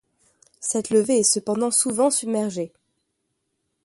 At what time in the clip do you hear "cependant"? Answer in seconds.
1.31-1.69